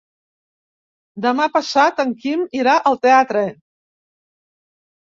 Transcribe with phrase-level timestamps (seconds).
[1.25, 3.47] Demà passat en Quim irà al teatre.